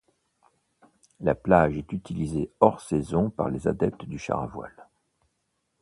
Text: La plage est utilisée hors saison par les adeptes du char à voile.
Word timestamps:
La 1.19 1.35
plage 1.35 1.77
est 1.77 1.91
utilisée 1.93 2.49
hors 2.59 2.81
saison 2.81 3.29
par 3.29 3.49
les 3.51 3.67
adeptes 3.67 4.05
du 4.05 4.17
char 4.17 4.41
à 4.41 4.47
voile. 4.47 4.89